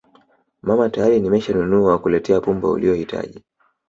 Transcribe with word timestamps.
mama 0.67 0.85
tayari 0.89 1.19
nimeshanunua 1.19 1.99
kuletea 1.99 2.41
pumba 2.41 2.67
uliyohitaji 2.69 3.43